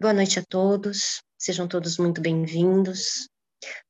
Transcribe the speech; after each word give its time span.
Boa 0.00 0.14
noite 0.14 0.38
a 0.38 0.42
todos, 0.42 1.22
sejam 1.36 1.68
todos 1.68 1.98
muito 1.98 2.22
bem-vindos. 2.22 3.28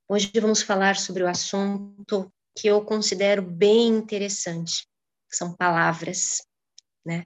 Hoje 0.09 0.29
vamos 0.41 0.61
falar 0.61 0.97
sobre 0.97 1.23
o 1.23 1.29
assunto 1.29 2.29
que 2.53 2.67
eu 2.67 2.85
considero 2.85 3.41
bem 3.41 3.87
interessante, 3.87 4.89
que 5.29 5.37
são 5.37 5.55
palavras, 5.55 6.45
né? 7.07 7.23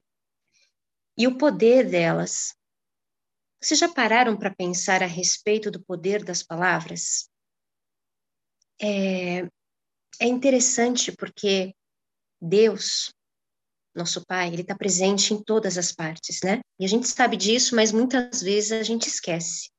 E 1.16 1.26
o 1.26 1.38
poder 1.38 1.88
delas. 1.88 2.54
Vocês 3.58 3.80
já 3.80 3.88
pararam 3.88 4.36
para 4.36 4.54
pensar 4.54 5.02
a 5.02 5.06
respeito 5.06 5.70
do 5.70 5.82
poder 5.82 6.22
das 6.22 6.42
palavras? 6.42 7.30
É, 8.78 9.44
é 10.20 10.26
interessante 10.26 11.10
porque 11.10 11.74
Deus, 12.38 13.14
nosso 13.94 14.24
Pai, 14.26 14.48
ele 14.48 14.62
está 14.62 14.74
presente 14.74 15.32
em 15.32 15.42
todas 15.42 15.78
as 15.78 15.92
partes, 15.92 16.40
né? 16.42 16.60
E 16.78 16.84
a 16.84 16.88
gente 16.88 17.08
sabe 17.08 17.36
disso, 17.36 17.76
mas 17.76 17.92
muitas 17.92 18.42
vezes 18.42 18.72
a 18.72 18.82
gente 18.82 19.08
esquece. 19.08 19.70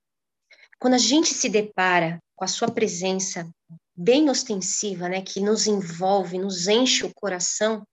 Quando 0.79 0.93
a 0.93 0.99
gente 0.99 1.33
se 1.33 1.49
depara 1.49 2.19
com 2.35 2.45
a 2.45 2.47
sua 2.47 2.69
presença 2.69 3.49
bem 3.95 4.29
ostensiva, 4.29 5.07
né, 5.07 5.21
que 5.21 5.39
nos 5.39 5.67
envolve, 5.67 6.37
nos 6.37 6.67
enche 6.67 7.05
o 7.05 7.13
coração, 7.13 7.85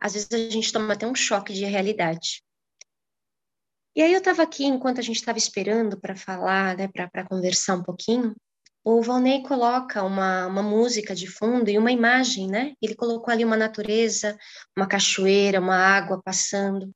às 0.00 0.14
vezes 0.14 0.28
a 0.32 0.50
gente 0.50 0.72
toma 0.72 0.94
até 0.94 1.06
um 1.06 1.14
choque 1.14 1.52
de 1.52 1.64
realidade. 1.64 2.42
E 3.94 4.02
aí 4.02 4.12
eu 4.12 4.18
estava 4.18 4.42
aqui, 4.42 4.64
enquanto 4.64 4.98
a 4.98 5.02
gente 5.02 5.16
estava 5.16 5.36
esperando 5.36 6.00
para 6.00 6.16
falar, 6.16 6.76
né, 6.76 6.88
para 6.88 7.26
conversar 7.26 7.76
um 7.76 7.82
pouquinho, 7.82 8.34
o 8.82 9.02
Valnei 9.02 9.42
coloca 9.42 10.02
uma, 10.02 10.46
uma 10.46 10.62
música 10.62 11.14
de 11.14 11.26
fundo 11.26 11.68
e 11.68 11.76
uma 11.76 11.92
imagem, 11.92 12.48
né? 12.48 12.72
Ele 12.80 12.94
colocou 12.94 13.32
ali 13.32 13.44
uma 13.44 13.56
natureza, 13.56 14.38
uma 14.76 14.86
cachoeira, 14.86 15.60
uma 15.60 15.76
água 15.76 16.20
passando. 16.22 16.90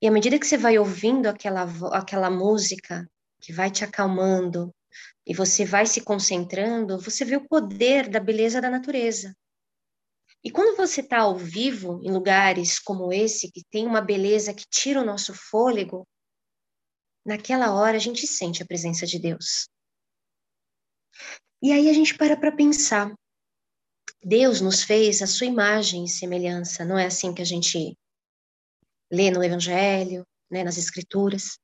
E 0.00 0.06
à 0.06 0.10
medida 0.10 0.38
que 0.38 0.46
você 0.46 0.56
vai 0.56 0.78
ouvindo 0.78 1.26
aquela, 1.26 1.66
aquela 1.92 2.30
música, 2.30 3.08
que 3.40 3.52
vai 3.52 3.70
te 3.70 3.84
acalmando, 3.84 4.72
e 5.26 5.34
você 5.34 5.64
vai 5.64 5.86
se 5.86 6.00
concentrando, 6.00 7.00
você 7.00 7.24
vê 7.24 7.36
o 7.36 7.48
poder 7.48 8.08
da 8.08 8.20
beleza 8.20 8.60
da 8.60 8.70
natureza. 8.70 9.34
E 10.44 10.50
quando 10.50 10.76
você 10.76 11.00
está 11.00 11.20
ao 11.20 11.36
vivo, 11.36 12.00
em 12.04 12.12
lugares 12.12 12.78
como 12.78 13.12
esse, 13.12 13.50
que 13.50 13.64
tem 13.68 13.84
uma 13.84 14.00
beleza 14.00 14.54
que 14.54 14.64
tira 14.70 15.00
o 15.00 15.04
nosso 15.04 15.34
fôlego, 15.34 16.06
naquela 17.24 17.74
hora 17.74 17.96
a 17.96 18.00
gente 18.00 18.28
sente 18.28 18.62
a 18.62 18.66
presença 18.66 19.04
de 19.04 19.18
Deus. 19.18 19.68
E 21.62 21.72
aí 21.72 21.88
a 21.88 21.92
gente 21.92 22.16
para 22.16 22.36
para 22.36 22.52
pensar. 22.52 23.14
Deus 24.22 24.60
nos 24.60 24.82
fez 24.82 25.22
a 25.22 25.26
sua 25.26 25.46
imagem 25.46 26.04
e 26.04 26.08
semelhança, 26.08 26.84
não 26.84 26.98
é 26.98 27.06
assim 27.06 27.32
que 27.32 27.42
a 27.42 27.44
gente 27.44 27.96
lê 29.10 29.30
no 29.30 29.42
Evangelho, 29.42 30.26
né, 30.50 30.64
nas 30.64 30.78
Escrituras, 30.78 31.58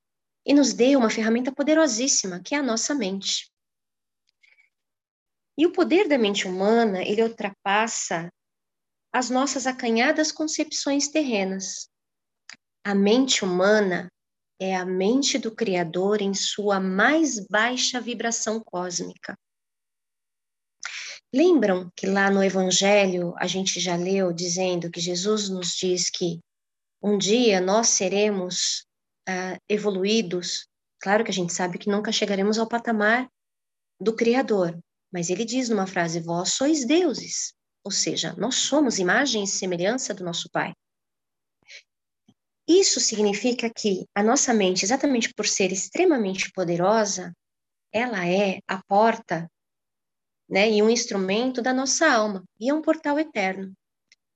e 0.47 0.55
nos 0.55 0.73
deu 0.73 0.99
uma 0.99 1.11
ferramenta 1.11 1.53
poderosíssima, 1.53 2.41
que 2.43 2.55
é 2.55 2.59
a 2.59 2.63
nossa 2.63 2.95
mente. 2.95 3.51
E 5.57 5.67
o 5.67 5.73
poder 5.73 6.09
da 6.09 6.19
mente 6.19 6.47
humana, 6.47 7.03
ele 7.03 7.23
ultrapassa 7.23 8.33
as 9.13 9.29
nossas 9.29 9.67
acanhadas 9.67 10.33
concepções 10.33 11.09
terrenas. 11.09 11.89
A 12.85 12.95
mente 12.95 13.45
humana 13.45 14.11
é 14.63 14.77
a 14.77 14.87
mente 14.87 15.39
do 15.39 15.51
Criador 15.51 16.23
em 16.23 16.33
sua 16.35 16.79
mais 16.79 17.45
baixa 17.49 18.01
vibração 18.01 18.61
cósmica. 18.61 19.37
Lembram 21.35 21.91
que 21.97 22.07
lá 22.07 22.31
no 22.31 22.45
Evangelho 22.45 23.35
a 23.39 23.47
gente 23.49 23.81
já 23.81 23.97
leu 23.97 24.33
dizendo 24.33 24.89
que 24.89 25.01
Jesus 25.01 25.49
nos 25.49 25.75
diz 25.75 26.09
que 26.09 26.39
um 27.03 27.19
dia 27.19 27.61
nós 27.61 27.89
seremos 27.89 28.85
uh, 29.29 29.59
evoluídos? 29.69 30.69
Claro 31.01 31.25
que 31.25 31.31
a 31.31 31.35
gente 31.35 31.53
sabe 31.53 31.79
que 31.79 31.91
nunca 31.91 32.13
chegaremos 32.13 32.57
ao 32.57 32.69
patamar 32.69 33.29
do 34.01 34.15
Criador, 34.15 34.79
mas 35.13 35.29
ele 35.29 35.45
diz 35.45 35.69
numa 35.69 35.89
frase: 35.89 36.21
Vós 36.21 36.51
sois 36.51 36.87
deuses, 36.87 37.53
ou 37.83 37.91
seja, 37.91 38.33
nós 38.39 38.55
somos 38.55 39.01
imagem 39.01 39.43
e 39.43 39.49
semelhança 39.49 40.15
do 40.15 40.23
nosso 40.23 40.49
Pai. 40.51 40.73
Isso 42.67 43.01
significa 43.01 43.69
que 43.69 44.07
a 44.15 44.23
nossa 44.23 44.55
mente, 44.55 44.85
exatamente 44.85 45.33
por 45.35 45.47
ser 45.47 45.73
extremamente 45.73 46.51
poderosa, 46.53 47.33
ela 47.93 48.27
é 48.27 48.61
a 48.67 48.83
porta 48.83 49.51
né, 50.49 50.71
e 50.71 50.83
um 50.83 50.91
instrumento 50.91 51.61
da 51.61 51.73
nossa 51.73 52.07
alma, 52.07 52.45
e 52.61 52.69
é 52.69 52.75
um 52.75 52.83
portal 52.83 53.19
eterno. 53.19 53.73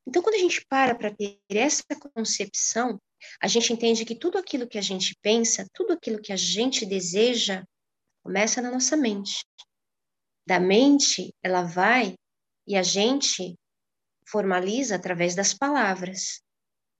Então, 0.06 0.22
quando 0.22 0.36
a 0.36 0.38
gente 0.38 0.64
para 0.66 0.94
para 0.94 1.14
ter 1.14 1.38
essa 1.50 1.84
concepção, 2.14 3.00
a 3.40 3.46
gente 3.46 3.72
entende 3.72 4.04
que 4.04 4.14
tudo 4.14 4.38
aquilo 4.38 4.68
que 4.68 4.78
a 4.78 4.82
gente 4.82 5.16
pensa, 5.20 5.66
tudo 5.72 5.92
aquilo 5.92 6.20
que 6.20 6.32
a 6.32 6.36
gente 6.36 6.86
deseja, 6.86 7.64
começa 8.22 8.62
na 8.62 8.70
nossa 8.70 8.96
mente. 8.96 9.44
Da 10.46 10.60
mente, 10.60 11.34
ela 11.42 11.62
vai 11.62 12.14
e 12.66 12.76
a 12.76 12.82
gente 12.82 13.56
formaliza 14.28 14.96
através 14.96 15.34
das 15.34 15.52
palavras. 15.52 16.40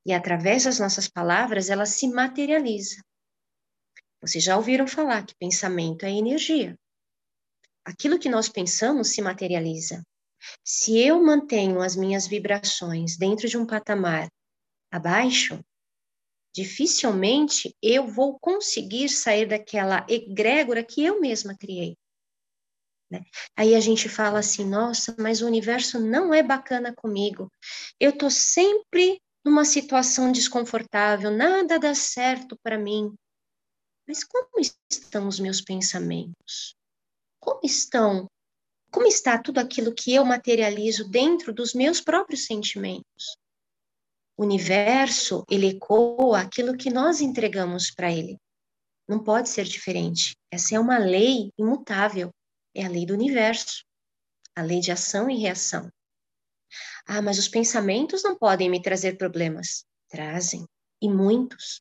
E 0.07 0.13
através 0.13 0.65
das 0.65 0.79
nossas 0.79 1.09
palavras, 1.09 1.69
ela 1.69 1.85
se 1.85 2.09
materializa. 2.09 3.03
Vocês 4.23 4.43
já 4.43 4.57
ouviram 4.57 4.87
falar 4.87 5.27
que 5.27 5.35
pensamento 5.35 6.07
é 6.07 6.11
energia 6.11 6.79
aquilo 7.87 8.19
que 8.19 8.29
nós 8.29 8.49
pensamos 8.49 9.15
se 9.15 9.23
materializa. 9.23 10.05
Se 10.65 10.99
eu 10.99 11.23
mantenho 11.23 11.81
as 11.81 11.95
minhas 11.95 12.27
vibrações 12.27 13.17
dentro 13.17 13.49
de 13.49 13.57
um 13.57 13.65
patamar 13.65 14.29
abaixo, 14.91 15.65
dificilmente 16.55 17.75
eu 17.81 18.07
vou 18.07 18.39
conseguir 18.41 19.09
sair 19.09 19.47
daquela 19.47 20.05
egrégora 20.09 20.83
que 20.83 21.05
eu 21.05 21.21
mesma 21.21 21.57
criei. 21.57 21.97
Né? 23.09 23.23
Aí 23.57 23.75
a 23.77 23.81
gente 23.81 24.09
fala 24.09 24.41
assim: 24.41 24.65
nossa, 24.65 25.15
mas 25.19 25.41
o 25.41 25.47
universo 25.47 26.01
não 26.01 26.35
é 26.35 26.43
bacana 26.43 26.93
comigo. 26.93 27.51
Eu 28.01 28.11
estou 28.11 28.31
sempre 28.31 29.23
numa 29.47 29.65
situação 29.65 30.31
desconfortável, 30.31 31.31
nada 31.31 31.79
dá 31.79 31.95
certo 31.95 32.59
para 32.63 32.77
mim. 32.77 33.15
Mas 34.07 34.23
como 34.23 34.61
estão 34.91 35.27
os 35.27 35.41
meus 35.41 35.61
pensamentos? 35.61 36.77
como 37.47 37.61
estão, 37.63 38.27
como 38.91 39.07
está 39.07 39.39
tudo 39.39 39.59
aquilo 39.59 39.95
que 39.95 40.13
eu 40.13 40.25
materializo 40.25 41.09
dentro 41.09 41.55
dos 41.55 41.73
meus 41.73 42.01
próprios 42.01 42.45
sentimentos. 42.45 43.39
O 44.37 44.43
universo, 44.43 45.45
ele 45.49 45.69
ecoa 45.69 46.41
aquilo 46.41 46.77
que 46.77 46.91
nós 46.91 47.21
entregamos 47.21 47.93
para 47.93 48.11
ele. 48.13 48.37
Não 49.09 49.23
pode 49.23 49.49
ser 49.49 49.65
diferente. 49.65 50.35
Essa 50.51 50.75
é 50.75 50.81
uma 50.81 50.99
lei 50.99 51.51
imutável, 51.57 52.31
é 52.75 52.85
a 52.85 52.89
lei 52.89 53.07
do 53.07 53.15
universo, 53.15 53.85
a 54.57 54.63
lei 54.63 54.81
de 54.81 54.91
ação 54.91 55.31
e 55.31 55.39
reação. 55.39 55.89
Ah, 57.07 57.23
mas 57.23 57.39
os 57.39 57.49
pensamentos 57.49 58.23
não 58.23 58.37
podem 58.37 58.69
me 58.69 58.83
trazer 58.83 59.17
problemas. 59.17 59.85
Trazem, 60.09 60.65
e 61.01 61.09
muitos. 61.09 61.81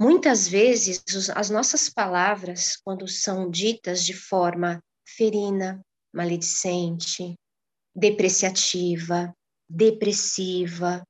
Muitas 0.00 0.46
vezes, 0.48 1.02
as 1.34 1.50
nossas 1.50 1.88
palavras, 1.90 2.76
quando 2.84 3.06
são 3.08 3.50
ditas 3.50 4.04
de 4.04 4.14
forma 4.14 4.80
ferina, 5.06 5.80
maledicente, 6.14 7.34
depreciativa, 7.94 9.34
depressiva, 9.68 11.02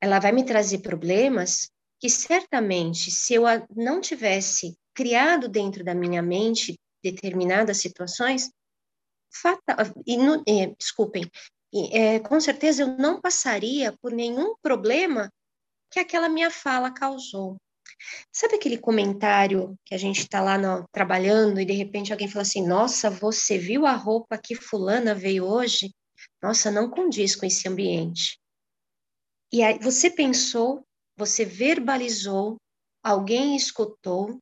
ela 0.00 0.18
vai 0.18 0.32
me 0.32 0.44
trazer 0.44 0.78
problemas 0.78 1.70
que 2.00 2.10
certamente, 2.10 3.10
se 3.10 3.34
eu 3.34 3.44
não 3.74 4.00
tivesse 4.00 4.74
criado 4.92 5.48
dentro 5.48 5.84
da 5.84 5.94
minha 5.94 6.20
mente 6.20 6.74
determinadas 7.02 7.78
situações, 7.78 8.50
fatal, 9.32 9.76
e, 10.06 10.74
desculpem, 10.76 11.22
é, 11.74 12.20
com 12.20 12.38
certeza 12.40 12.82
eu 12.82 12.96
não 12.98 13.20
passaria 13.20 13.94
por 14.00 14.12
nenhum 14.12 14.54
problema 14.62 15.30
que 15.90 15.98
aquela 15.98 16.28
minha 16.28 16.50
fala 16.50 16.90
causou. 16.90 17.56
Sabe 18.32 18.56
aquele 18.56 18.78
comentário 18.78 19.76
que 19.84 19.94
a 19.94 19.98
gente 19.98 20.20
está 20.20 20.40
lá 20.40 20.58
no, 20.58 20.84
trabalhando 20.92 21.60
e 21.60 21.64
de 21.64 21.72
repente 21.72 22.12
alguém 22.12 22.28
fala 22.28 22.42
assim: 22.42 22.66
Nossa, 22.66 23.10
você 23.10 23.58
viu 23.58 23.86
a 23.86 23.92
roupa 23.92 24.38
que 24.38 24.54
Fulana 24.54 25.14
veio 25.14 25.44
hoje? 25.44 25.92
Nossa, 26.42 26.70
não 26.70 26.90
condiz 26.90 27.36
com 27.36 27.46
esse 27.46 27.68
ambiente. 27.68 28.38
E 29.52 29.62
aí 29.62 29.78
você 29.78 30.10
pensou, 30.10 30.82
você 31.16 31.44
verbalizou, 31.44 32.56
alguém 33.02 33.54
escutou, 33.54 34.38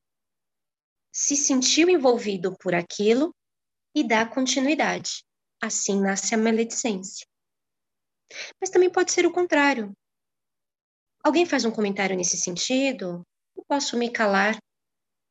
se 1.13 1.37
sentiu 1.37 1.91
envolvido 1.91 2.57
por 2.59 2.75
aquilo 2.75 3.35
e 3.95 4.07
dá 4.07 4.25
continuidade. 4.25 5.25
Assim 5.61 6.01
nasce 6.01 6.35
a 6.35 6.39
maledicência. 6.39 7.27
Mas 8.61 8.71
também 8.71 8.91
pode 8.91 9.13
ser 9.13 9.27
o 9.27 9.33
contrário. 9.33 9.93
Alguém 11.23 11.45
faz 11.45 11.65
um 11.65 11.71
comentário 11.71 12.17
nesse 12.17 12.37
sentido, 12.37 13.23
eu 13.57 13.65
posso 13.69 13.97
me 13.97 14.11
calar, 14.11 14.57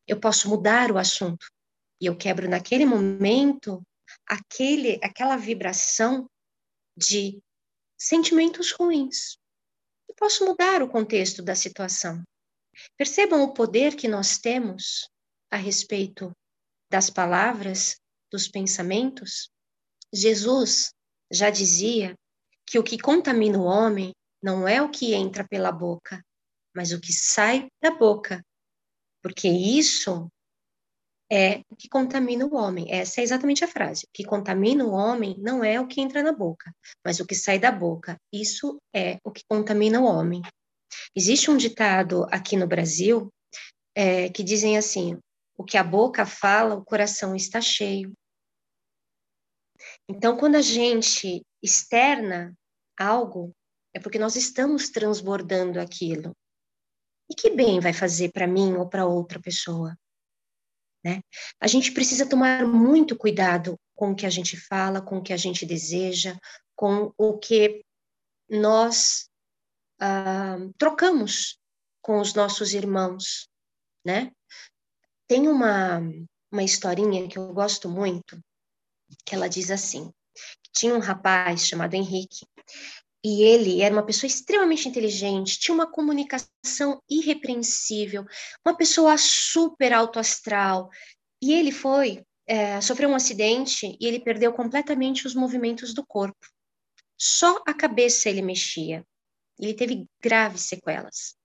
eu 0.07 0.19
posso 0.19 0.47
mudar 0.47 0.91
o 0.91 0.97
assunto. 0.97 1.47
E 2.01 2.05
eu 2.05 2.15
quebro 2.15 2.47
naquele 2.47 2.85
momento 2.85 3.81
aquele, 4.25 4.99
aquela 5.03 5.35
vibração 5.35 6.29
de 6.95 7.41
sentimentos 7.97 8.71
ruins. 8.71 9.37
Eu 10.07 10.15
posso 10.15 10.45
mudar 10.45 10.81
o 10.81 10.89
contexto 10.89 11.41
da 11.41 11.55
situação. 11.55 12.23
Percebam 12.97 13.43
o 13.43 13.53
poder 13.53 13.95
que 13.95 14.07
nós 14.07 14.37
temos 14.37 15.09
a 15.51 15.57
respeito 15.57 16.31
das 16.89 17.09
palavras, 17.09 17.99
dos 18.31 18.47
pensamentos. 18.47 19.49
Jesus 20.13 20.91
já 21.31 21.49
dizia 21.49 22.15
que 22.65 22.79
o 22.79 22.83
que 22.83 22.97
contamina 22.97 23.57
o 23.57 23.63
homem 23.63 24.11
não 24.41 24.67
é 24.67 24.81
o 24.81 24.89
que 24.89 25.13
entra 25.13 25.47
pela 25.47 25.71
boca, 25.71 26.23
mas 26.75 26.91
o 26.91 26.99
que 26.99 27.11
sai 27.11 27.67
da 27.81 27.91
boca, 27.91 28.43
porque 29.21 29.47
isso 29.47 30.29
é 31.31 31.61
o 31.69 31.75
que 31.75 31.87
contamina 31.87 32.45
o 32.45 32.55
homem. 32.55 32.91
Essa 32.91 33.21
é 33.21 33.23
exatamente 33.23 33.63
a 33.63 33.67
frase. 33.67 34.05
O 34.05 34.09
que 34.13 34.23
contamina 34.23 34.83
o 34.83 34.91
homem 34.91 35.35
não 35.37 35.63
é 35.63 35.79
o 35.79 35.87
que 35.87 36.01
entra 36.01 36.23
na 36.23 36.31
boca, 36.31 36.73
mas 37.05 37.19
o 37.19 37.25
que 37.25 37.35
sai 37.35 37.59
da 37.59 37.71
boca. 37.71 38.17
Isso 38.33 38.79
é 38.95 39.19
o 39.23 39.31
que 39.31 39.43
contamina 39.47 39.99
o 39.99 40.05
homem. 40.05 40.41
Existe 41.15 41.51
um 41.51 41.57
ditado 41.57 42.25
aqui 42.31 42.55
no 42.57 42.67
Brasil 42.67 43.29
é, 43.95 44.29
que 44.29 44.43
dizem 44.43 44.77
assim: 44.77 45.17
o 45.57 45.63
que 45.63 45.77
a 45.77 45.83
boca 45.83 46.25
fala, 46.25 46.75
o 46.75 46.83
coração 46.83 47.35
está 47.35 47.61
cheio. 47.61 48.11
Então, 50.07 50.37
quando 50.37 50.55
a 50.55 50.61
gente 50.61 51.45
externa 51.61 52.53
algo, 52.97 53.53
é 53.93 53.99
porque 53.99 54.19
nós 54.19 54.35
estamos 54.35 54.89
transbordando 54.89 55.79
aquilo. 55.79 56.35
E 57.29 57.35
que 57.35 57.49
bem 57.49 57.79
vai 57.79 57.93
fazer 57.93 58.31
para 58.31 58.47
mim 58.47 58.73
ou 58.73 58.87
para 58.89 59.05
outra 59.05 59.39
pessoa? 59.39 59.95
Né? 61.03 61.21
A 61.59 61.67
gente 61.67 61.91
precisa 61.91 62.27
tomar 62.27 62.65
muito 62.65 63.17
cuidado 63.17 63.77
com 63.95 64.11
o 64.11 64.15
que 64.15 64.25
a 64.25 64.29
gente 64.29 64.57
fala, 64.57 65.01
com 65.01 65.17
o 65.17 65.23
que 65.23 65.33
a 65.33 65.37
gente 65.37 65.65
deseja, 65.65 66.37
com 66.75 67.13
o 67.17 67.37
que 67.37 67.83
nós 68.49 69.29
ah, 69.99 70.57
trocamos 70.77 71.59
com 72.01 72.19
os 72.19 72.33
nossos 72.33 72.73
irmãos, 72.73 73.47
né? 74.05 74.31
Tem 75.27 75.47
uma, 75.47 75.99
uma 76.51 76.63
historinha 76.63 77.27
que 77.27 77.37
eu 77.37 77.53
gosto 77.53 77.89
muito, 77.89 78.39
que 79.25 79.35
ela 79.35 79.47
diz 79.47 79.71
assim, 79.71 80.11
tinha 80.73 80.95
um 80.95 80.99
rapaz 80.99 81.67
chamado 81.67 81.93
Henrique, 81.93 82.45
e 83.23 83.43
ele 83.43 83.81
era 83.81 83.93
uma 83.93 84.05
pessoa 84.05 84.27
extremamente 84.27 84.87
inteligente, 84.87 85.59
tinha 85.59 85.75
uma 85.75 85.91
comunicação 85.91 87.01
irrepreensível, 87.09 88.25
uma 88.65 88.75
pessoa 88.75 89.17
super 89.17 89.91
autoastral. 89.91 90.89
E 91.41 91.53
ele 91.53 91.71
foi, 91.71 92.23
é, 92.47 92.79
sofreu 92.79 93.09
um 93.09 93.15
acidente 93.15 93.97
e 93.99 94.07
ele 94.07 94.21
perdeu 94.21 94.53
completamente 94.53 95.27
os 95.27 95.35
movimentos 95.35 95.93
do 95.93 96.05
corpo. 96.05 96.47
Só 97.17 97.61
a 97.67 97.73
cabeça 97.73 98.29
ele 98.29 98.41
mexia. 98.41 99.05
Ele 99.59 99.73
teve 99.73 100.05
graves 100.21 100.61
sequelas. 100.61 101.35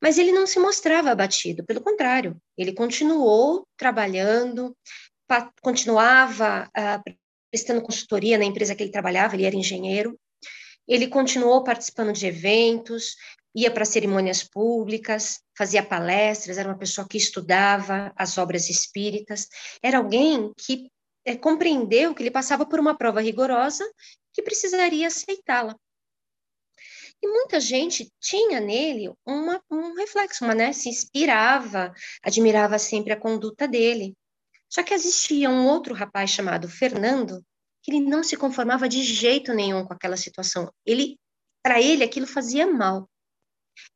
Mas 0.00 0.16
ele 0.16 0.32
não 0.32 0.46
se 0.46 0.58
mostrava 0.58 1.10
abatido, 1.10 1.62
pelo 1.62 1.82
contrário, 1.82 2.40
ele 2.56 2.72
continuou 2.72 3.68
trabalhando, 3.76 4.74
continuava 5.60 6.68
uh, 6.76 7.14
prestando 7.50 7.82
consultoria 7.82 8.38
na 8.38 8.44
empresa 8.44 8.74
que 8.74 8.82
ele 8.82 8.92
trabalhava, 8.92 9.34
ele 9.34 9.44
era 9.44 9.56
engenheiro, 9.56 10.18
ele 10.86 11.08
continuou 11.08 11.64
participando 11.64 12.12
de 12.12 12.26
eventos, 12.26 13.16
ia 13.54 13.70
para 13.70 13.84
cerimônias 13.84 14.44
públicas, 14.44 15.40
fazia 15.56 15.82
palestras, 15.82 16.58
era 16.58 16.68
uma 16.68 16.78
pessoa 16.78 17.08
que 17.08 17.16
estudava 17.16 18.12
as 18.14 18.36
obras 18.36 18.68
espíritas, 18.68 19.48
era 19.82 19.98
alguém 19.98 20.52
que 20.56 20.90
é, 21.24 21.34
compreendeu 21.34 22.14
que 22.14 22.22
ele 22.22 22.30
passava 22.30 22.66
por 22.66 22.78
uma 22.78 22.96
prova 22.96 23.20
rigorosa 23.20 23.84
que 24.32 24.42
precisaria 24.42 25.08
aceitá-la. 25.08 25.74
E 27.22 27.26
muita 27.26 27.58
gente 27.58 28.12
tinha 28.20 28.60
nele 28.60 29.10
uma, 29.24 29.60
um 29.70 29.94
reflexo, 29.94 30.44
uma, 30.44 30.54
né, 30.54 30.72
se 30.72 30.90
inspirava, 30.90 31.92
admirava 32.22 32.78
sempre 32.78 33.12
a 33.12 33.18
conduta 33.18 33.66
dele. 33.66 34.14
Só 34.68 34.82
que 34.82 34.94
existia 34.94 35.48
um 35.48 35.66
outro 35.66 35.94
rapaz 35.94 36.30
chamado 36.30 36.68
Fernando, 36.68 37.44
que 37.82 37.92
ele 37.92 38.00
não 38.00 38.22
se 38.22 38.36
conformava 38.36 38.88
de 38.88 39.02
jeito 39.02 39.54
nenhum 39.54 39.84
com 39.84 39.92
aquela 39.92 40.16
situação. 40.16 40.72
Ele, 40.84 41.18
para 41.62 41.80
ele, 41.80 42.02
aquilo 42.02 42.26
fazia 42.26 42.66
mal. 42.66 43.08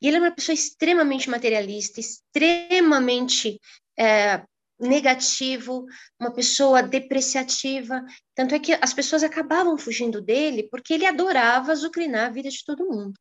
E 0.01 0.07
ele 0.07 0.17
era 0.17 0.27
uma 0.27 0.35
pessoa 0.35 0.55
extremamente 0.55 1.29
materialista, 1.29 2.01
extremamente 2.01 3.59
é, 3.99 4.45
negativo, 4.79 5.87
uma 6.19 6.33
pessoa 6.33 6.83
depreciativa. 6.83 8.05
Tanto 8.35 8.55
é 8.55 8.59
que 8.59 8.73
as 8.81 8.95
pessoas 8.95 9.23
acabavam 9.23 9.77
fugindo 9.77 10.21
dele 10.21 10.69
porque 10.71 10.95
ele 10.95 11.07
adorava 11.07 11.73
azucrinar 11.73 12.27
a 12.27 12.33
vida 12.33 12.49
de 12.49 12.65
todo 12.65 12.89
mundo. 12.89 13.19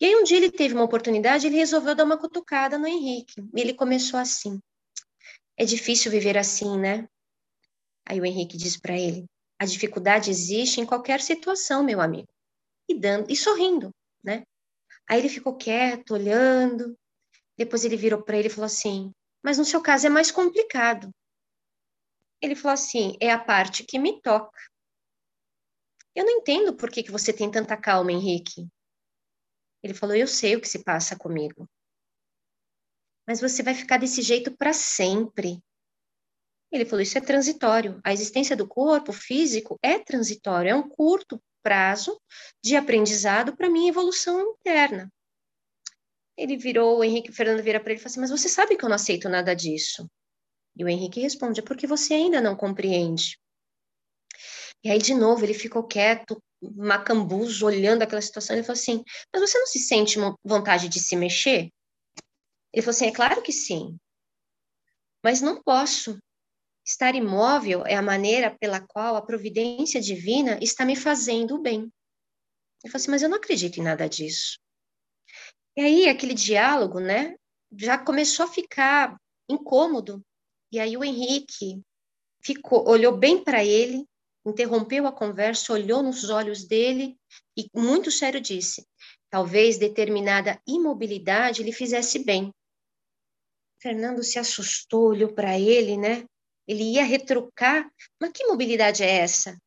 E 0.00 0.06
aí 0.06 0.16
um 0.16 0.24
dia 0.24 0.36
ele 0.36 0.50
teve 0.50 0.74
uma 0.74 0.84
oportunidade, 0.84 1.46
ele 1.46 1.56
resolveu 1.56 1.94
dar 1.94 2.04
uma 2.04 2.18
cutucada 2.18 2.78
no 2.78 2.86
Henrique. 2.86 3.40
E 3.54 3.60
ele 3.60 3.74
começou 3.74 4.18
assim: 4.18 4.58
"É 5.56 5.64
difícil 5.64 6.10
viver 6.10 6.36
assim, 6.38 6.78
né?" 6.78 7.08
Aí 8.06 8.20
o 8.20 8.24
Henrique 8.24 8.56
diz 8.56 8.76
para 8.76 8.98
ele: 8.98 9.26
a 9.58 9.64
dificuldade 9.64 10.30
existe 10.30 10.80
em 10.80 10.86
qualquer 10.86 11.20
situação, 11.20 11.84
meu 11.84 12.00
amigo. 12.00 12.28
E 12.88 12.98
dando 12.98 13.30
e 13.30 13.36
sorrindo, 13.36 13.90
né? 14.22 14.44
Aí 15.08 15.20
ele 15.20 15.28
ficou 15.28 15.56
quieto, 15.56 16.14
olhando. 16.14 16.98
Depois 17.56 17.84
ele 17.84 17.96
virou 17.96 18.22
para 18.22 18.36
ele 18.36 18.48
e 18.48 18.50
falou 18.50 18.66
assim: 18.66 19.12
"Mas 19.42 19.58
no 19.58 19.64
seu 19.64 19.80
caso 19.80 20.06
é 20.06 20.10
mais 20.10 20.30
complicado". 20.30 21.10
Ele 22.40 22.56
falou 22.56 22.74
assim: 22.74 23.16
"É 23.20 23.30
a 23.30 23.38
parte 23.38 23.84
que 23.84 23.98
me 23.98 24.20
toca". 24.20 24.58
Eu 26.14 26.24
não 26.24 26.32
entendo 26.32 26.74
por 26.74 26.90
que, 26.90 27.02
que 27.02 27.10
você 27.10 27.32
tem 27.32 27.50
tanta 27.50 27.76
calma, 27.76 28.12
Henrique. 28.12 28.68
Ele 29.82 29.94
falou: 29.94 30.14
Eu 30.14 30.26
sei 30.26 30.56
o 30.56 30.60
que 30.60 30.68
se 30.68 30.82
passa 30.82 31.16
comigo. 31.16 31.68
Mas 33.26 33.40
você 33.40 33.62
vai 33.62 33.74
ficar 33.74 33.98
desse 33.98 34.22
jeito 34.22 34.56
para 34.56 34.72
sempre. 34.72 35.62
Ele 36.70 36.84
falou: 36.84 37.02
isso 37.02 37.18
é 37.18 37.20
transitório. 37.20 38.00
A 38.02 38.12
existência 38.12 38.56
do 38.56 38.66
corpo 38.66 39.12
físico 39.12 39.78
é 39.82 39.98
transitório, 39.98 40.70
é 40.70 40.74
um 40.74 40.88
curto 40.88 41.40
prazo 41.62 42.20
de 42.62 42.76
aprendizado 42.76 43.56
para 43.56 43.70
minha 43.70 43.90
evolução 43.90 44.40
interna. 44.40 45.12
Ele 46.36 46.56
virou, 46.56 46.98
o 46.98 47.04
Henrique 47.04 47.30
o 47.30 47.34
Fernando 47.34 47.62
vira 47.62 47.78
para 47.78 47.92
ele 47.92 48.00
e 48.00 48.02
fala 48.02 48.10
assim: 48.10 48.20
Mas 48.20 48.30
você 48.30 48.48
sabe 48.48 48.76
que 48.76 48.84
eu 48.84 48.88
não 48.88 48.96
aceito 48.96 49.28
nada 49.28 49.54
disso? 49.54 50.10
E 50.76 50.84
o 50.84 50.88
Henrique 50.88 51.20
responde: 51.20 51.60
É 51.60 51.62
porque 51.62 51.86
você 51.86 52.14
ainda 52.14 52.40
não 52.40 52.56
compreende. 52.56 53.38
E 54.82 54.90
aí, 54.90 54.98
de 54.98 55.14
novo, 55.14 55.44
ele 55.44 55.54
ficou 55.54 55.84
quieto, 55.84 56.42
macambuzo, 56.60 57.66
olhando 57.66 58.02
aquela 58.02 58.22
situação. 58.22 58.56
Ele 58.56 58.64
falou 58.64 58.80
assim: 58.80 59.04
Mas 59.32 59.42
você 59.42 59.58
não 59.58 59.66
se 59.66 59.78
sente 59.78 60.18
vontade 60.44 60.88
de 60.88 60.98
se 60.98 61.14
mexer? 61.14 61.70
Ele 62.72 62.82
falou 62.82 62.94
assim: 62.94 63.06
É 63.06 63.12
claro 63.12 63.42
que 63.42 63.52
sim. 63.52 63.98
Mas 65.22 65.40
não 65.40 65.62
posso. 65.62 66.18
Estar 66.84 67.14
imóvel 67.14 67.86
é 67.86 67.94
a 67.94 68.02
maneira 68.02 68.56
pela 68.58 68.80
qual 68.80 69.14
a 69.14 69.22
providência 69.22 70.00
divina 70.00 70.58
está 70.60 70.84
me 70.84 70.96
fazendo 70.96 71.54
o 71.54 71.62
bem. 71.62 71.92
Eu 72.84 72.90
falei 72.90 72.96
assim, 72.96 73.10
mas 73.12 73.22
eu 73.22 73.28
não 73.28 73.36
acredito 73.36 73.78
em 73.78 73.84
nada 73.84 74.08
disso. 74.08 74.58
E 75.76 75.80
aí, 75.80 76.08
aquele 76.08 76.34
diálogo, 76.34 76.98
né, 76.98 77.36
já 77.72 77.96
começou 77.96 78.46
a 78.46 78.48
ficar 78.48 79.16
incômodo. 79.48 80.20
E 80.72 80.80
aí 80.80 80.96
o 80.96 81.04
Henrique 81.04 81.80
ficou, 82.42 82.88
olhou 82.88 83.16
bem 83.16 83.42
para 83.42 83.64
ele, 83.64 84.04
interrompeu 84.44 85.06
a 85.06 85.12
conversa, 85.12 85.72
olhou 85.72 86.02
nos 86.02 86.28
olhos 86.28 86.64
dele 86.66 87.16
e 87.56 87.68
muito 87.74 88.10
sério 88.10 88.40
disse: 88.40 88.84
talvez 89.30 89.78
determinada 89.78 90.60
imobilidade 90.66 91.62
lhe 91.62 91.72
fizesse 91.72 92.24
bem. 92.24 92.52
Fernando 93.82 94.22
se 94.22 94.38
assustou, 94.38 95.08
olhou 95.08 95.34
para 95.34 95.58
ele, 95.58 95.96
né? 95.96 96.24
Ele 96.68 96.84
ia 96.94 97.04
retrucar, 97.04 97.90
mas 98.20 98.30
que 98.30 98.46
mobilidade 98.46 99.02
é 99.02 99.10
essa? 99.18 99.58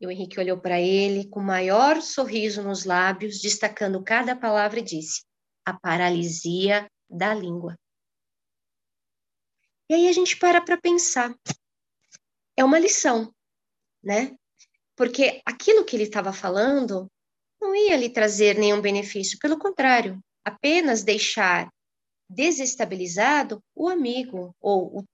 E 0.00 0.06
o 0.06 0.10
Henrique 0.10 0.40
olhou 0.40 0.58
para 0.58 0.80
ele 0.80 1.28
com 1.28 1.40
o 1.40 1.44
maior 1.44 2.00
sorriso 2.00 2.62
nos 2.62 2.84
lábios, 2.84 3.42
destacando 3.42 4.02
cada 4.02 4.34
palavra 4.34 4.78
e 4.78 4.82
disse: 4.82 5.22
a 5.66 5.78
paralisia 5.78 6.90
da 7.10 7.34
língua. 7.34 7.78
E 9.90 9.94
aí 9.94 10.08
a 10.08 10.12
gente 10.12 10.38
para 10.38 10.62
para 10.62 10.80
pensar. 10.80 11.34
É 12.56 12.64
uma 12.64 12.78
lição, 12.78 13.34
né? 14.02 14.34
Porque 14.96 15.42
aquilo 15.44 15.84
que 15.84 15.94
ele 15.94 16.04
estava 16.04 16.32
falando 16.32 17.06
não 17.60 17.74
ia 17.74 17.96
lhe 17.96 18.08
trazer 18.08 18.58
nenhum 18.58 18.80
benefício, 18.80 19.38
pelo 19.38 19.58
contrário, 19.58 20.18
apenas 20.42 21.02
deixar 21.04 21.68
desestabilizado 22.28 23.62
o 23.74 23.88
amigo 23.88 24.54
ou 24.60 25.00
o 25.00 25.04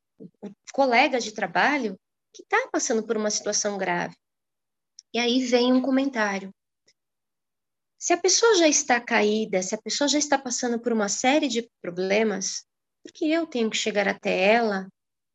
o 0.40 0.50
colega 0.72 1.18
de 1.18 1.32
trabalho 1.32 1.98
que 2.32 2.42
está 2.42 2.68
passando 2.70 3.06
por 3.06 3.16
uma 3.16 3.30
situação 3.30 3.78
grave. 3.78 4.16
E 5.12 5.18
aí 5.18 5.44
vem 5.44 5.72
um 5.72 5.82
comentário. 5.82 6.52
Se 7.98 8.12
a 8.12 8.18
pessoa 8.18 8.56
já 8.56 8.68
está 8.68 9.00
caída, 9.00 9.62
se 9.62 9.74
a 9.74 9.80
pessoa 9.80 10.08
já 10.08 10.18
está 10.18 10.38
passando 10.38 10.80
por 10.80 10.92
uma 10.92 11.08
série 11.08 11.48
de 11.48 11.68
problemas, 11.80 12.66
por 13.02 13.12
que 13.12 13.30
eu 13.30 13.46
tenho 13.46 13.70
que 13.70 13.76
chegar 13.76 14.08
até 14.08 14.52
ela 14.52 14.88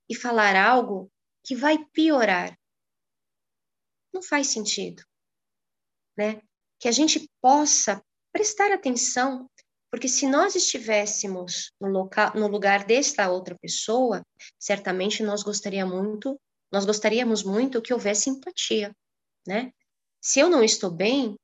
e 0.10 0.16
falar 0.16 0.56
algo 0.56 1.10
que 1.44 1.56
vai 1.56 1.84
piorar? 1.94 2.58
Não 4.14 4.22
faz 4.22 4.48
sentido, 4.48 5.04
né? 6.18 6.42
Que 6.80 6.88
a 6.88 6.92
gente 6.92 7.30
possa 7.42 8.04
prestar 8.32 8.72
atenção 8.72 9.50
Porque 9.92 10.08
se 10.08 10.28
nós 10.28 10.56
estivéssemos 10.56 11.72
no, 11.80 11.88
local, 11.88 12.34
no 12.36 12.48
lugar 12.48 12.86
desta 12.86 13.30
outra 13.30 13.58
pessoa, 13.60 14.24
certamente 14.60 15.24
nós 15.24 15.42
gostaria 15.42 15.86
muito, 15.86 16.40
nós 16.72 16.86
gostaríamos 16.86 17.44
muito 17.44 17.82
que 17.82 17.94
houvesse 17.94 18.30
empatia, 18.30 18.96
né? 19.48 19.72
Se 20.22 20.40
eu 20.40 20.50
não 20.50 20.64
estou 20.64 20.92
bem, 20.92 21.36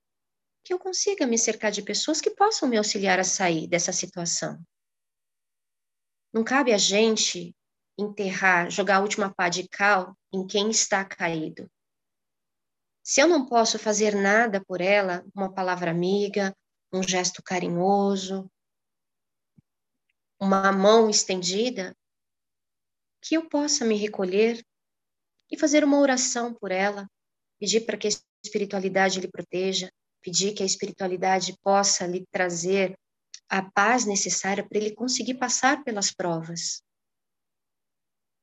que 0.63 0.73
eu 0.73 0.79
consiga 0.79 1.25
me 1.25 1.37
cercar 1.37 1.71
de 1.71 1.81
pessoas 1.81 2.21
que 2.21 2.31
possam 2.31 2.67
me 2.67 2.77
auxiliar 2.77 3.19
a 3.19 3.23
sair 3.23 3.67
dessa 3.67 3.91
situação. 3.91 4.59
Não 6.33 6.43
cabe 6.43 6.73
a 6.73 6.77
gente 6.77 7.55
enterrar, 7.97 8.69
jogar 8.69 8.97
a 8.97 9.01
última 9.01 9.33
pá 9.33 9.47
de 9.47 9.67
cal 9.69 10.15
em 10.33 10.45
quem 10.45 10.69
está 10.69 11.03
caído. 11.05 11.69
Se 13.03 13.21
eu 13.21 13.27
não 13.27 13.45
posso 13.45 13.79
fazer 13.79 14.15
nada 14.15 14.63
por 14.65 14.81
ela, 14.81 15.23
uma 15.33 15.53
palavra 15.53 15.91
amiga, 15.91 16.55
um 16.91 17.03
gesto 17.03 17.41
carinhoso, 17.43 18.49
uma 20.39 20.71
mão 20.71 21.09
estendida, 21.09 21.95
que 23.21 23.35
eu 23.35 23.49
possa 23.49 23.83
me 23.85 23.95
recolher 23.95 24.63
e 25.51 25.57
fazer 25.57 25.83
uma 25.83 25.99
oração 25.99 26.53
por 26.53 26.71
ela, 26.71 27.09
pedir 27.59 27.85
para 27.85 27.97
que 27.97 28.07
a 28.07 28.11
espiritualidade 28.43 29.19
lhe 29.19 29.27
proteja, 29.27 29.91
pedir 30.21 30.53
que 30.53 30.63
a 30.63 30.65
espiritualidade 30.65 31.57
possa 31.61 32.05
lhe 32.05 32.25
trazer 32.31 32.97
a 33.49 33.61
paz 33.71 34.05
necessária 34.05 34.67
para 34.67 34.77
ele 34.77 34.93
conseguir 34.93 35.35
passar 35.35 35.83
pelas 35.83 36.11
provas. 36.11 36.81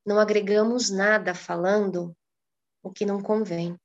Não 0.06 0.18
agregamos 0.18 0.90
nada 0.90 1.34
falando 1.34 2.16
o 2.82 2.90
que 2.92 3.04
não 3.04 3.22
convém, 3.22 3.76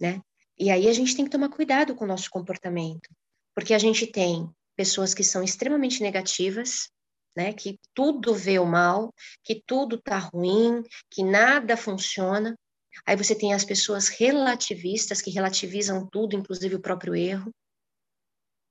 né? 0.00 0.20
E 0.58 0.70
aí 0.70 0.88
a 0.88 0.92
gente 0.92 1.14
tem 1.14 1.24
que 1.24 1.30
tomar 1.30 1.50
cuidado 1.50 1.94
com 1.94 2.04
o 2.04 2.08
nosso 2.08 2.30
comportamento, 2.30 3.10
porque 3.54 3.74
a 3.74 3.78
gente 3.78 4.06
tem 4.06 4.50
pessoas 4.76 5.14
que 5.14 5.24
são 5.24 5.42
extremamente 5.42 6.02
negativas, 6.02 6.88
né, 7.36 7.52
que 7.52 7.78
tudo 7.94 8.34
vê 8.34 8.58
o 8.58 8.64
mal, 8.64 9.12
que 9.44 9.62
tudo 9.66 10.00
tá 10.00 10.18
ruim, 10.18 10.82
que 11.10 11.22
nada 11.22 11.76
funciona. 11.76 12.58
Aí 13.04 13.14
você 13.14 13.34
tem 13.34 13.52
as 13.52 13.64
pessoas 13.64 14.08
relativistas 14.08 15.20
que 15.20 15.30
relativizam 15.30 16.08
tudo, 16.08 16.34
inclusive 16.34 16.76
o 16.76 16.80
próprio 16.80 17.14
erro, 17.14 17.52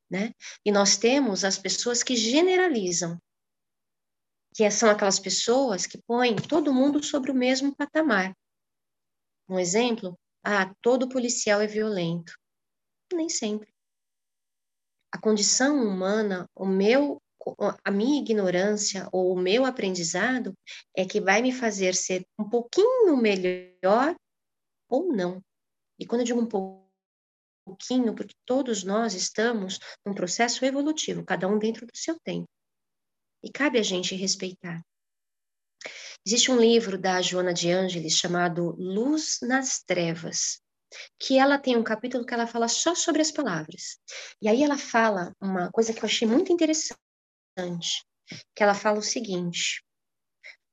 né? 0.10 0.32
E 0.64 0.72
nós 0.72 0.98
temos 0.98 1.44
as 1.44 1.58
pessoas 1.58 2.02
que 2.02 2.16
generalizam, 2.16 3.20
que 4.56 4.70
são 4.72 4.90
aquelas 4.90 5.20
pessoas 5.20 5.86
que 5.86 6.02
põem 6.08 6.36
todo 6.36 6.74
mundo 6.74 7.04
sobre 7.04 7.30
o 7.30 7.36
mesmo 7.36 7.76
patamar. 7.76 8.36
Um 9.48 9.60
exemplo, 9.60 10.18
ah, 10.46 10.72
todo 10.80 11.10
policial 11.10 11.60
é 11.60 11.66
violento. 11.66 12.38
Nem 13.12 13.28
sempre. 13.28 13.68
A 15.12 15.20
condição 15.20 15.76
humana, 15.84 16.48
o 16.56 16.68
meu, 16.68 17.20
a 17.84 17.90
minha 17.90 18.22
ignorância 18.22 19.10
ou 19.12 19.34
o 19.34 19.40
meu 19.40 19.66
aprendizado 19.66 20.54
é 20.96 21.04
que 21.04 21.20
vai 21.20 21.42
me 21.42 21.52
fazer 21.52 21.96
ser 21.96 22.24
um 22.38 22.48
pouquinho 22.48 23.18
melhor 23.18 24.16
ou 24.88 25.12
não. 25.12 25.42
E 26.00 26.06
quando 26.06 26.22
eu 26.22 26.26
digo 26.26 26.42
um 26.42 26.48
pouquinho, 27.66 28.14
porque 28.14 28.36
todos 28.46 28.84
nós 28.84 29.16
estamos 29.16 29.80
num 30.06 30.14
processo 30.14 30.64
evolutivo, 30.64 31.26
cada 31.26 31.48
um 31.48 31.58
dentro 31.58 31.88
do 31.88 31.98
seu 31.98 32.20
tempo. 32.20 32.48
E 33.44 33.52
cabe 33.52 33.80
a 33.80 33.84
gente 33.84 34.16
respeitar. 34.16 34.82
Existe 36.28 36.50
um 36.50 36.60
livro 36.60 36.98
da 36.98 37.22
Joana 37.22 37.54
de 37.54 37.70
Ângeles 37.70 38.14
chamado 38.14 38.76
Luz 38.80 39.38
nas 39.44 39.84
Trevas, 39.84 40.60
que 41.20 41.38
ela 41.38 41.60
tem 41.60 41.78
um 41.78 41.84
capítulo 41.84 42.26
que 42.26 42.34
ela 42.34 42.48
fala 42.48 42.68
só 42.68 42.96
sobre 42.96 43.22
as 43.22 43.30
palavras. 43.30 44.00
E 44.42 44.50
aí 44.50 44.64
ela 44.64 44.76
fala 44.76 45.36
uma 45.40 45.70
coisa 45.72 45.94
que 45.94 46.00
eu 46.00 46.06
achei 46.08 46.28
muito 46.28 46.52
interessante, 46.52 46.98
que 48.56 48.64
ela 48.64 48.74
fala 48.74 48.98
o 48.98 49.04
seguinte: 49.04 49.84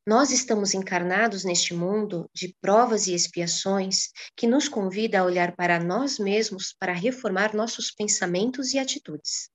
nós 0.08 0.30
estamos 0.30 0.72
encarnados 0.72 1.44
neste 1.44 1.74
mundo 1.74 2.30
de 2.34 2.56
provas 2.58 3.06
e 3.06 3.14
expiações 3.14 4.08
que 4.34 4.46
nos 4.46 4.70
convida 4.70 5.20
a 5.20 5.24
olhar 5.24 5.54
para 5.54 5.78
nós 5.78 6.18
mesmos 6.18 6.74
para 6.80 6.94
reformar 6.94 7.54
nossos 7.54 7.90
pensamentos 7.90 8.72
e 8.72 8.78
atitudes. 8.78 9.50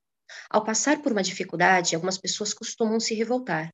Ao 0.48 0.62
passar 0.62 1.02
por 1.02 1.10
uma 1.10 1.24
dificuldade, 1.24 1.96
algumas 1.96 2.18
pessoas 2.18 2.54
costumam 2.54 3.00
se 3.00 3.16
revoltar, 3.16 3.72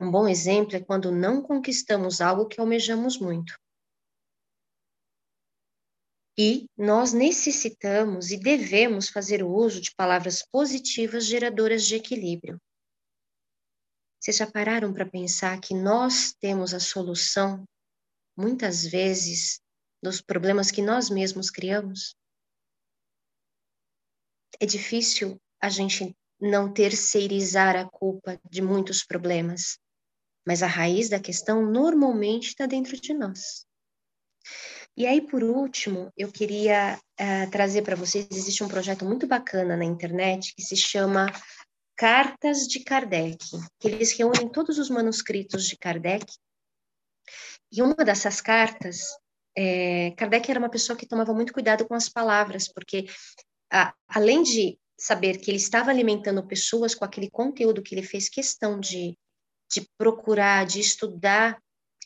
um 0.00 0.10
bom 0.10 0.26
exemplo 0.26 0.76
é 0.76 0.80
quando 0.80 1.12
não 1.12 1.40
conquistamos 1.40 2.20
algo 2.20 2.46
que 2.46 2.60
almejamos 2.60 3.18
muito. 3.18 3.58
E 6.36 6.68
nós 6.76 7.12
necessitamos 7.12 8.32
e 8.32 8.36
devemos 8.36 9.08
fazer 9.08 9.42
o 9.42 9.54
uso 9.54 9.80
de 9.80 9.94
palavras 9.94 10.44
positivas 10.44 11.26
geradoras 11.26 11.86
de 11.86 11.94
equilíbrio. 11.94 12.60
Vocês 14.20 14.38
já 14.38 14.50
pararam 14.50 14.92
para 14.92 15.08
pensar 15.08 15.60
que 15.60 15.74
nós 15.74 16.34
temos 16.40 16.74
a 16.74 16.80
solução, 16.80 17.64
muitas 18.36 18.84
vezes, 18.84 19.60
dos 20.02 20.20
problemas 20.20 20.72
que 20.72 20.82
nós 20.82 21.08
mesmos 21.08 21.50
criamos? 21.50 22.16
É 24.58 24.66
difícil 24.66 25.40
a 25.60 25.68
gente 25.68 26.16
não 26.40 26.72
terceirizar 26.72 27.76
a 27.76 27.88
culpa 27.88 28.40
de 28.50 28.60
muitos 28.60 29.04
problemas 29.04 29.78
mas 30.46 30.62
a 30.62 30.66
raiz 30.66 31.08
da 31.08 31.18
questão 31.18 31.64
normalmente 31.64 32.48
está 32.48 32.66
dentro 32.66 33.00
de 33.00 33.14
nós. 33.14 33.66
E 34.96 35.06
aí, 35.06 35.20
por 35.20 35.42
último, 35.42 36.12
eu 36.16 36.30
queria 36.30 36.98
uh, 37.20 37.50
trazer 37.50 37.82
para 37.82 37.96
vocês: 37.96 38.28
existe 38.30 38.62
um 38.62 38.68
projeto 38.68 39.04
muito 39.04 39.26
bacana 39.26 39.76
na 39.76 39.84
internet 39.84 40.54
que 40.54 40.62
se 40.62 40.76
chama 40.76 41.26
Cartas 41.96 42.68
de 42.68 42.80
Kardec, 42.80 43.44
que 43.80 43.88
eles 43.88 44.12
reúnem 44.12 44.48
todos 44.48 44.78
os 44.78 44.88
manuscritos 44.88 45.66
de 45.66 45.76
Kardec. 45.76 46.26
E 47.72 47.82
uma 47.82 48.04
dessas 48.04 48.40
cartas, 48.40 49.00
é, 49.56 50.12
Kardec 50.12 50.48
era 50.48 50.60
uma 50.60 50.70
pessoa 50.70 50.96
que 50.96 51.06
tomava 51.06 51.34
muito 51.34 51.52
cuidado 51.52 51.84
com 51.86 51.94
as 51.94 52.08
palavras, 52.08 52.68
porque 52.68 53.06
a, 53.72 53.92
além 54.06 54.42
de 54.44 54.78
saber 54.96 55.38
que 55.38 55.50
ele 55.50 55.58
estava 55.58 55.90
alimentando 55.90 56.46
pessoas 56.46 56.94
com 56.94 57.04
aquele 57.04 57.28
conteúdo 57.28 57.82
que 57.82 57.94
ele 57.94 58.02
fez 58.02 58.28
questão 58.28 58.78
de 58.78 59.18
de 59.74 59.88
procurar, 59.98 60.64
de 60.64 60.80
estudar, 60.80 61.60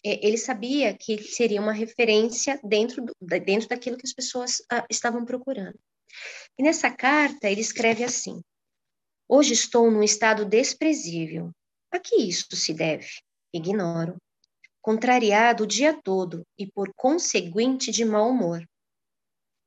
é, 0.04 0.26
ele 0.26 0.38
sabia 0.38 0.96
que 0.96 1.22
seria 1.22 1.60
uma 1.60 1.72
referência 1.72 2.58
dentro, 2.64 3.04
do, 3.04 3.12
dentro 3.20 3.68
daquilo 3.68 3.96
que 3.96 4.06
as 4.06 4.12
pessoas 4.12 4.62
ah, 4.70 4.86
estavam 4.88 5.24
procurando. 5.24 5.78
E 6.58 6.62
nessa 6.62 6.90
carta 6.90 7.50
ele 7.50 7.60
escreve 7.60 8.04
assim: 8.04 8.40
Hoje 9.28 9.52
estou 9.52 9.90
num 9.90 10.02
estado 10.02 10.44
desprezível. 10.44 11.50
A 11.90 11.98
que 11.98 12.16
isso 12.16 12.54
se 12.56 12.72
deve? 12.72 13.08
Ignoro. 13.52 14.16
Contrariado 14.80 15.64
o 15.64 15.66
dia 15.66 16.00
todo 16.02 16.46
e 16.58 16.66
por 16.66 16.92
conseguinte 16.94 17.90
de 17.90 18.04
mau 18.04 18.30
humor. 18.30 18.64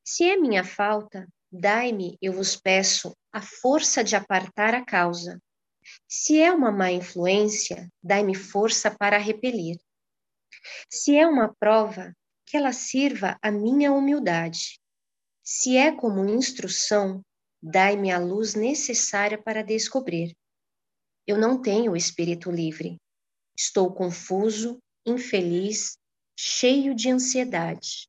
Se 0.04 0.24
é 0.24 0.36
minha 0.36 0.64
falta, 0.64 1.28
dai-me, 1.50 2.16
eu 2.20 2.32
vos 2.32 2.56
peço, 2.56 3.14
a 3.32 3.40
força 3.40 4.02
de 4.02 4.16
apartar 4.16 4.74
a 4.74 4.84
causa, 4.84 5.38
se 6.08 6.40
é 6.40 6.52
uma 6.52 6.70
má 6.70 6.90
influência, 6.90 7.90
dai-me 8.02 8.34
força 8.34 8.90
para 8.90 9.18
repelir. 9.18 9.78
Se 10.90 11.16
é 11.16 11.26
uma 11.26 11.54
prova, 11.54 12.14
que 12.46 12.56
ela 12.56 12.72
sirva 12.72 13.38
à 13.40 13.50
minha 13.50 13.92
humildade. 13.92 14.78
Se 15.42 15.76
é 15.76 15.90
como 15.90 16.28
instrução, 16.28 17.24
dai-me 17.62 18.10
a 18.12 18.18
luz 18.18 18.54
necessária 18.54 19.40
para 19.40 19.62
descobrir. 19.62 20.36
Eu 21.26 21.38
não 21.38 21.60
tenho 21.60 21.92
o 21.92 21.96
espírito 21.96 22.50
livre. 22.50 23.00
Estou 23.56 23.92
confuso, 23.92 24.78
infeliz, 25.06 25.96
cheio 26.36 26.94
de 26.94 27.10
ansiedade. 27.10 28.08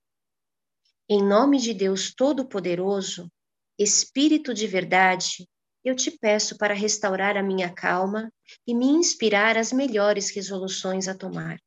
Em 1.07 1.23
nome 1.23 1.57
de 1.57 1.73
Deus 1.73 2.13
Todo-Poderoso, 2.13 3.31
Espírito 3.77 4.53
de 4.53 4.67
verdade, 4.67 5.47
eu 5.83 5.95
te 5.95 6.11
peço 6.11 6.57
para 6.57 6.73
restaurar 6.73 7.35
a 7.35 7.43
minha 7.43 7.71
calma 7.71 8.31
e 8.65 8.73
me 8.73 8.87
inspirar 8.87 9.57
as 9.57 9.71
melhores 9.71 10.29
resoluções 10.29 11.07
a 11.07 11.15
tomar. 11.15 11.59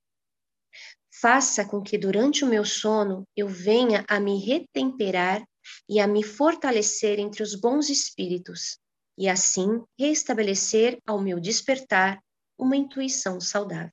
Faça 1.21 1.65
com 1.65 1.83
que 1.83 1.97
durante 1.97 2.45
o 2.45 2.49
meu 2.49 2.65
sono 2.65 3.27
eu 3.37 3.49
venha 3.49 4.05
a 4.09 4.21
me 4.21 4.39
retemperar 4.39 5.43
e 5.89 5.99
a 5.99 6.07
me 6.07 6.23
fortalecer 6.23 7.19
entre 7.19 7.43
os 7.43 7.55
bons 7.55 7.89
espíritos, 7.89 8.79
e 9.19 9.29
assim 9.29 9.83
restabelecer 9.99 10.99
ao 11.07 11.21
meu 11.21 11.41
despertar 11.41 12.23
uma 12.59 12.77
intuição 12.77 13.41
saudável. 13.41 13.93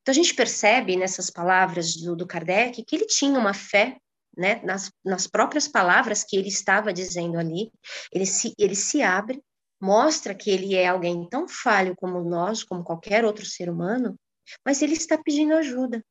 Então 0.00 0.12
a 0.12 0.14
gente 0.14 0.34
percebe 0.34 0.96
nessas 0.96 1.30
palavras 1.30 1.94
do, 1.94 2.14
do 2.14 2.26
Kardec 2.26 2.84
que 2.84 2.96
ele 2.96 3.06
tinha 3.06 3.38
uma 3.38 3.54
fé 3.54 3.96
né, 4.36 4.60
nas, 4.62 4.90
nas 5.04 5.26
próprias 5.26 5.68
palavras 5.68 6.24
que 6.24 6.36
ele 6.36 6.48
estava 6.48 6.92
dizendo 6.92 7.38
ali, 7.38 7.70
ele 8.12 8.26
se, 8.26 8.54
ele 8.58 8.74
se 8.74 9.02
abre, 9.02 9.42
mostra 9.80 10.34
que 10.34 10.50
ele 10.50 10.74
é 10.74 10.86
alguém 10.86 11.28
tão 11.28 11.48
falho 11.48 11.94
como 11.96 12.22
nós, 12.22 12.62
como 12.62 12.84
qualquer 12.84 13.24
outro 13.24 13.44
ser 13.44 13.68
humano, 13.68 14.16
mas 14.64 14.82
ele 14.82 14.94
está 14.94 15.18
pedindo 15.18 15.54
ajuda, 15.54 16.04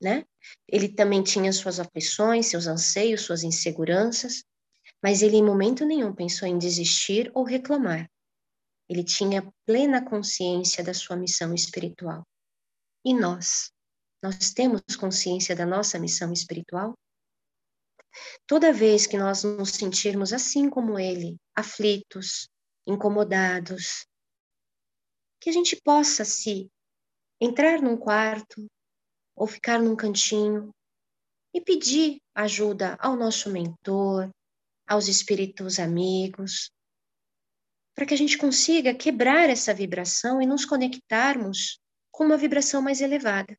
né? 0.00 0.24
Ele 0.68 0.88
também 0.88 1.22
tinha 1.22 1.52
suas 1.52 1.78
aflições, 1.78 2.46
seus 2.46 2.66
anseios, 2.66 3.22
suas 3.22 3.42
inseguranças, 3.42 4.44
mas 5.02 5.22
ele 5.22 5.36
em 5.36 5.44
momento 5.44 5.84
nenhum 5.84 6.14
pensou 6.14 6.48
em 6.48 6.58
desistir 6.58 7.30
ou 7.34 7.44
reclamar. 7.44 8.10
Ele 8.88 9.04
tinha 9.04 9.50
plena 9.66 10.04
consciência 10.04 10.84
da 10.84 10.92
sua 10.92 11.16
missão 11.16 11.54
espiritual. 11.54 12.26
E 13.04 13.14
nós? 13.14 13.70
Nós 14.22 14.52
temos 14.52 14.82
consciência 14.98 15.54
da 15.54 15.66
nossa 15.66 15.98
missão 15.98 16.32
espiritual? 16.32 16.94
Toda 18.46 18.72
vez 18.72 19.06
que 19.06 19.18
nós 19.18 19.44
nos 19.44 19.70
sentirmos 19.70 20.32
assim 20.32 20.68
como 20.68 20.98
ele, 20.98 21.36
aflitos, 21.54 22.48
incomodados, 22.86 24.06
que 25.40 25.50
a 25.50 25.52
gente 25.52 25.80
possa 25.82 26.24
se 26.24 26.70
entrar 27.40 27.80
num 27.82 27.96
quarto 27.96 28.66
ou 29.36 29.46
ficar 29.46 29.80
num 29.80 29.96
cantinho 29.96 30.70
e 31.52 31.60
pedir 31.60 32.20
ajuda 32.34 32.96
ao 33.00 33.16
nosso 33.16 33.50
mentor, 33.50 34.30
aos 34.86 35.08
espíritos 35.08 35.78
amigos, 35.78 36.70
para 37.94 38.06
que 38.06 38.14
a 38.14 38.16
gente 38.16 38.36
consiga 38.36 38.94
quebrar 38.94 39.48
essa 39.48 39.72
vibração 39.72 40.42
e 40.42 40.46
nos 40.46 40.64
conectarmos 40.64 41.78
com 42.10 42.24
uma 42.24 42.36
vibração 42.36 42.82
mais 42.82 43.00
elevada. 43.00 43.56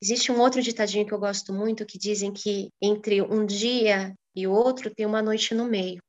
Existe 0.00 0.30
um 0.30 0.40
outro 0.40 0.62
ditadinho 0.62 1.06
que 1.06 1.12
eu 1.12 1.18
gosto 1.18 1.52
muito 1.52 1.86
que 1.86 1.98
dizem 1.98 2.32
que 2.32 2.70
entre 2.80 3.22
um 3.22 3.44
dia 3.44 4.14
e 4.34 4.46
outro 4.46 4.94
tem 4.94 5.06
uma 5.06 5.22
noite 5.22 5.54
no 5.54 5.64
meio. 5.64 6.00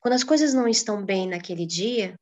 Quando 0.00 0.14
as 0.14 0.24
coisas 0.24 0.52
não 0.52 0.68
estão 0.68 1.04
bem 1.04 1.28
naquele 1.28 1.66
dia, 1.66 2.14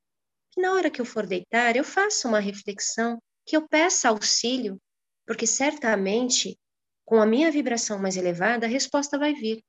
na 0.56 0.72
hora 0.72 0.90
que 0.90 1.00
eu 1.00 1.04
for 1.04 1.26
deitar, 1.26 1.76
eu 1.76 1.84
faça 1.84 2.28
uma 2.28 2.40
reflexão, 2.40 3.18
que 3.46 3.56
eu 3.56 3.66
peça 3.68 4.08
auxílio, 4.08 4.78
porque 5.26 5.46
certamente 5.46 6.56
com 7.04 7.20
a 7.20 7.26
minha 7.26 7.50
vibração 7.50 7.98
mais 7.98 8.16
elevada, 8.16 8.66
a 8.66 8.68
resposta 8.68 9.18
vai 9.18 9.34
vir. 9.34 9.62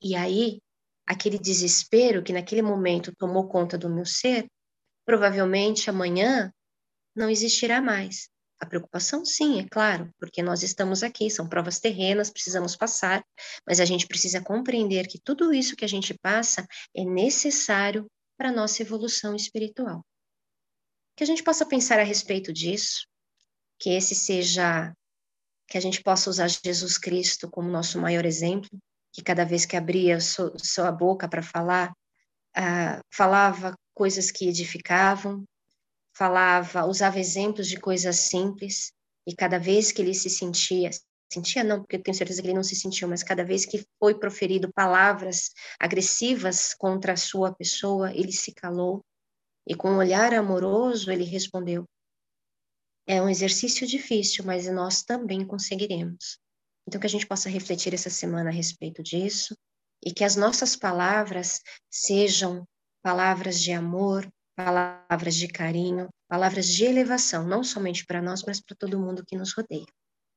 E 0.00 0.14
aí, 0.14 0.60
aquele 1.06 1.38
desespero 1.38 2.22
que 2.22 2.32
naquele 2.32 2.62
momento 2.62 3.14
tomou 3.16 3.48
conta 3.48 3.76
do 3.76 3.90
meu 3.90 4.06
ser, 4.06 4.46
provavelmente 5.04 5.90
amanhã 5.90 6.52
não 7.16 7.28
existirá 7.28 7.80
mais. 7.80 8.28
A 8.60 8.66
preocupação, 8.66 9.24
sim, 9.24 9.60
é 9.60 9.68
claro, 9.68 10.12
porque 10.18 10.42
nós 10.42 10.62
estamos 10.62 11.02
aqui, 11.04 11.30
são 11.30 11.48
provas 11.48 11.78
terrenas, 11.78 12.28
precisamos 12.28 12.74
passar, 12.74 13.24
mas 13.66 13.78
a 13.78 13.84
gente 13.84 14.06
precisa 14.06 14.42
compreender 14.42 15.06
que 15.06 15.20
tudo 15.20 15.54
isso 15.54 15.76
que 15.76 15.84
a 15.84 15.88
gente 15.88 16.12
passa 16.20 16.66
é 16.94 17.04
necessário 17.04 18.10
para 18.36 18.48
a 18.48 18.52
nossa 18.52 18.82
evolução 18.82 19.34
espiritual. 19.34 20.04
Que 21.16 21.22
a 21.22 21.26
gente 21.26 21.42
possa 21.42 21.64
pensar 21.64 22.00
a 22.00 22.04
respeito 22.04 22.52
disso, 22.52 23.06
que 23.78 23.90
esse 23.90 24.14
seja, 24.14 24.92
que 25.68 25.78
a 25.78 25.80
gente 25.80 26.02
possa 26.02 26.28
usar 26.28 26.48
Jesus 26.48 26.98
Cristo 26.98 27.48
como 27.48 27.70
nosso 27.70 28.00
maior 28.00 28.24
exemplo, 28.24 28.70
que 29.12 29.22
cada 29.22 29.44
vez 29.44 29.64
que 29.64 29.76
abria 29.76 30.18
sua 30.20 30.90
boca 30.90 31.28
para 31.28 31.42
falar, 31.42 31.90
uh, 32.56 33.00
falava 33.12 33.74
coisas 33.94 34.30
que 34.30 34.48
edificavam, 34.48 35.44
falava, 36.18 36.84
usava 36.84 37.20
exemplos 37.20 37.68
de 37.68 37.78
coisas 37.78 38.16
simples, 38.16 38.92
e 39.24 39.34
cada 39.34 39.58
vez 39.58 39.92
que 39.92 40.02
ele 40.02 40.14
se 40.14 40.28
sentia, 40.28 40.90
sentia 41.32 41.62
não, 41.62 41.80
porque 41.80 41.96
eu 41.96 42.02
tenho 42.02 42.16
certeza 42.16 42.42
que 42.42 42.48
ele 42.48 42.56
não 42.56 42.64
se 42.64 42.74
sentiu, 42.74 43.06
mas 43.06 43.22
cada 43.22 43.44
vez 43.44 43.64
que 43.64 43.86
foi 44.00 44.18
proferido 44.18 44.72
palavras 44.72 45.50
agressivas 45.78 46.74
contra 46.74 47.12
a 47.12 47.16
sua 47.16 47.54
pessoa, 47.54 48.12
ele 48.12 48.32
se 48.32 48.52
calou, 48.52 49.04
e 49.66 49.76
com 49.76 49.90
um 49.90 49.98
olhar 49.98 50.34
amoroso 50.34 51.12
ele 51.12 51.24
respondeu: 51.24 51.84
É 53.06 53.22
um 53.22 53.28
exercício 53.28 53.86
difícil, 53.86 54.44
mas 54.44 54.66
nós 54.66 55.02
também 55.02 55.46
conseguiremos. 55.46 56.38
Então, 56.86 57.00
que 57.00 57.06
a 57.06 57.10
gente 57.10 57.26
possa 57.26 57.50
refletir 57.50 57.94
essa 57.94 58.10
semana 58.10 58.48
a 58.48 58.52
respeito 58.52 59.02
disso 59.02 59.54
e 60.02 60.12
que 60.12 60.24
as 60.24 60.36
nossas 60.36 60.74
palavras 60.74 61.60
sejam 61.90 62.66
palavras 63.02 63.60
de 63.60 63.72
amor, 63.72 64.26
palavras 64.58 65.36
de 65.36 65.46
carinho, 65.48 66.08
palavras 66.28 66.66
de 66.66 66.84
elevação, 66.84 67.46
não 67.46 67.62
somente 67.62 68.04
para 68.04 68.20
nós, 68.20 68.42
mas 68.44 68.60
para 68.60 68.76
todo 68.76 68.98
mundo 68.98 69.24
que 69.24 69.36
nos 69.38 69.54
rodeia. 69.54 69.86